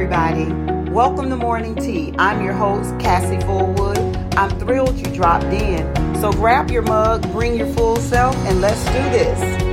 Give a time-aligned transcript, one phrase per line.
[0.00, 0.44] everybody.
[0.92, 2.14] Welcome to Morning Tea.
[2.18, 3.98] I'm your host, Cassie Fullwood.
[4.36, 5.92] I'm thrilled you dropped in.
[6.20, 9.64] So grab your mug, bring your full self, and let's do this.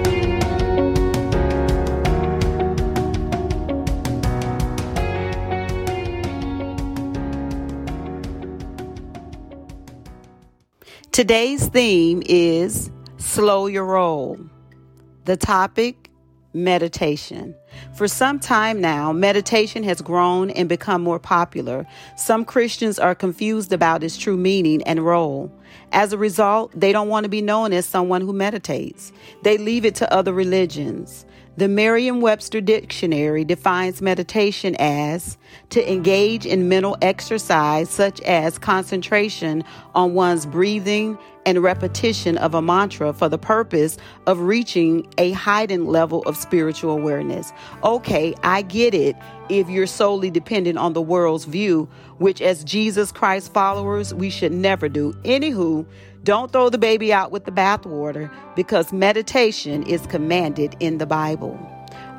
[11.12, 14.39] Today's theme is slow your roll.
[15.26, 16.09] The topic
[16.53, 17.54] meditation.
[17.94, 21.86] For some time now, meditation has grown and become more popular.
[22.16, 25.52] Some Christians are confused about its true meaning and role.
[25.92, 29.12] As a result, they don't want to be known as someone who meditates.
[29.44, 31.26] They leave it to other religions.
[31.58, 35.38] The Merriam Webster Dictionary defines meditation as
[35.70, 42.62] to engage in mental exercise such as concentration on one's breathing and repetition of a
[42.62, 43.98] mantra for the purpose
[44.28, 47.54] of reaching a heightened level of spiritual awareness.
[47.86, 49.16] Okay, I get it
[49.48, 54.52] if you're solely dependent on the world's view, which as Jesus Christ followers, we should
[54.52, 55.14] never do.
[55.23, 55.86] Anywho,
[56.26, 61.56] don't throw the baby out with the bathwater because meditation is commanded in the Bible.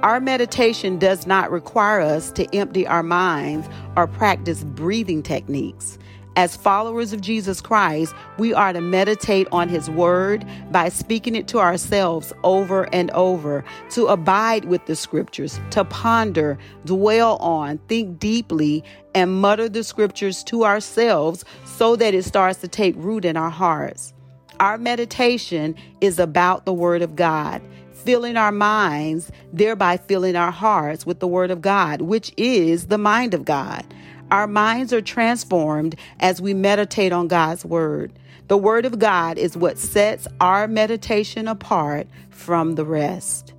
[0.03, 5.99] Our meditation does not require us to empty our minds or practice breathing techniques.
[6.37, 11.49] As followers of Jesus Christ, we are to meditate on His Word by speaking it
[11.49, 18.21] to ourselves over and over, to abide with the Scriptures, to ponder, dwell on, think
[18.21, 21.43] deeply, and mutter the Scriptures to ourselves
[21.77, 24.15] so that it starts to take root in our hearts.
[24.59, 27.61] Our meditation is about the Word of God
[27.93, 32.99] filling our minds, thereby filling our hearts with the Word of God, which is the
[32.99, 33.85] mind of God.
[34.31, 38.13] Our minds are transformed as we meditate on God's Word.
[38.47, 43.53] The Word of God is what sets our meditation apart from the rest.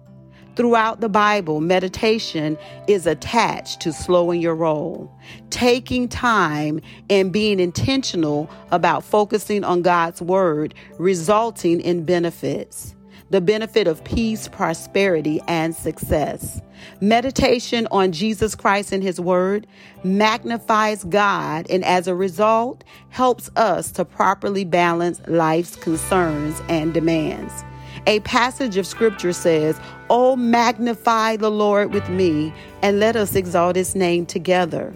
[0.58, 5.16] Throughout the Bible, meditation is attached to slowing your roll,
[5.52, 12.96] taking time and being intentional about focusing on God's Word, resulting in benefits
[13.30, 16.62] the benefit of peace, prosperity, and success.
[17.02, 19.68] Meditation on Jesus Christ and His Word
[20.04, 27.66] magnifies God and as a result helps us to properly balance life's concerns and demands.
[28.08, 29.78] A passage of scripture says,
[30.10, 34.94] Oh, magnify the Lord with me and let us exalt His name together.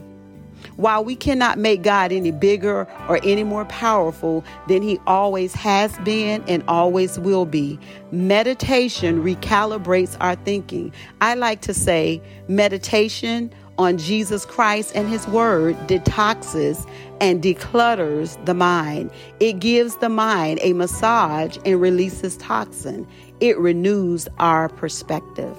[0.78, 5.98] While we cannot make God any bigger or any more powerful than He always has
[6.00, 7.78] been and always will be,
[8.12, 10.94] meditation recalibrates our thinking.
[11.20, 16.88] I like to say meditation on Jesus Christ and His Word detoxes
[17.20, 19.12] and declutters the mind.
[19.40, 23.08] It gives the mind a massage and releases toxin.
[23.40, 25.58] It renews our perspective.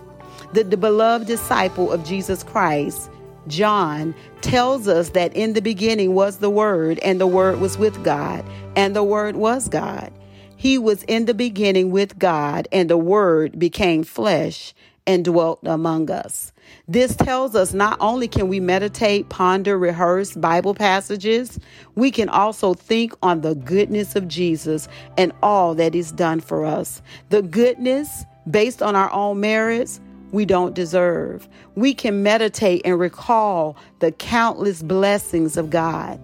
[0.52, 3.10] The, the beloved disciple of Jesus Christ
[3.48, 8.02] John tells us that in the beginning was the Word, and the Word was with
[8.04, 8.44] God,
[8.76, 10.12] and the Word was God.
[10.56, 14.74] He was in the beginning with God, and the Word became flesh
[15.06, 16.52] and dwelt among us.
[16.86, 21.58] This tells us not only can we meditate, ponder, rehearse Bible passages,
[21.94, 26.64] we can also think on the goodness of Jesus and all that He's done for
[26.64, 27.02] us.
[27.30, 30.00] The goodness based on our own merits
[30.32, 31.46] we don't deserve.
[31.74, 36.18] We can meditate and recall the countless blessings of God.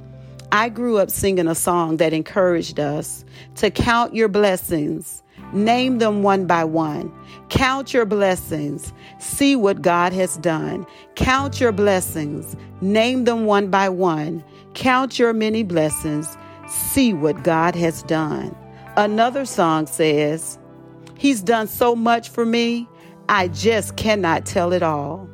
[0.50, 3.24] I grew up singing a song that encouraged us
[3.56, 5.22] to count your blessings,
[5.52, 7.12] name them one by one.
[7.48, 10.86] Count your blessings, see what God has done.
[11.14, 14.44] Count your blessings, name them one by one.
[14.74, 16.36] Count your many blessings,
[16.68, 18.56] see what God has done.
[18.96, 20.58] Another song says,
[21.16, 22.88] He's done so much for me.
[23.28, 25.28] I just cannot tell it all.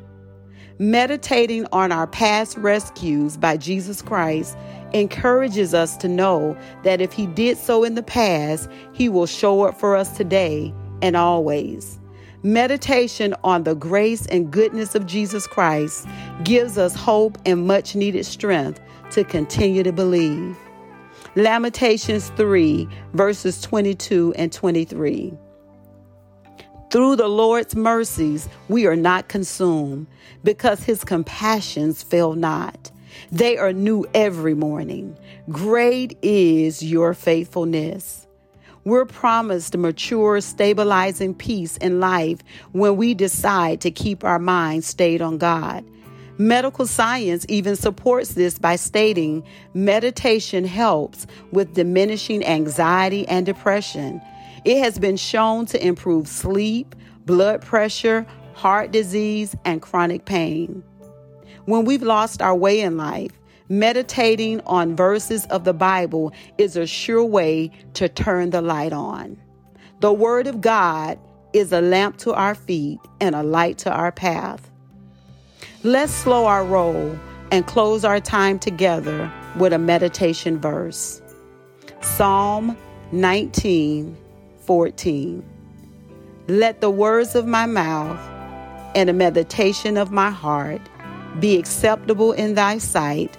[0.79, 4.57] Meditating on our past rescues by Jesus Christ
[4.95, 9.63] encourages us to know that if He did so in the past, He will show
[9.63, 10.73] up for us today
[11.03, 12.01] and always.
[12.43, 16.07] Meditation on the grace and goodness of Jesus Christ
[16.43, 18.81] gives us hope and much needed strength
[19.11, 20.57] to continue to believe.
[21.37, 25.33] Lamentations 3, verses 22 and 23.
[26.91, 30.07] Through the Lord's mercies, we are not consumed
[30.45, 32.93] because his compassions fail not.
[33.31, 35.17] They are new every morning.
[35.51, 38.27] Great is your faithfulness.
[38.85, 42.41] We're promised mature, stabilizing peace in life
[42.73, 45.85] when we decide to keep our minds stayed on God.
[46.37, 54.21] Medical science even supports this by stating meditation helps with diminishing anxiety and depression
[54.65, 56.95] it has been shown to improve sleep,
[57.27, 60.83] blood pressure, heart disease, and chronic pain.
[61.67, 63.33] When we've lost our way in life,
[63.69, 69.39] meditating on verses of the Bible is a sure way to turn the light on.
[70.01, 71.19] The Word of God
[71.55, 74.71] is a lamp to our feet and a light to our path.
[75.83, 77.19] Let's slow our roll
[77.51, 81.23] and close our time together with a meditation verse.
[82.01, 82.77] Psalm
[83.13, 84.17] 19
[84.61, 85.45] 14.
[86.49, 88.19] Let the words of my mouth
[88.95, 90.81] and the meditation of my heart
[91.41, 93.37] be acceptable in thy sight,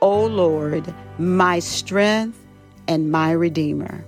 [0.00, 2.38] O Lord, my strength
[2.88, 4.04] and my redeemer.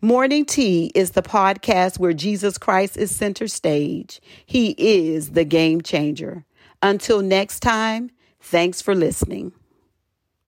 [0.00, 4.20] Morning Tea is the podcast where Jesus Christ is center stage.
[4.44, 6.44] He is the game changer.
[6.82, 8.10] Until next time,
[8.40, 9.52] thanks for listening.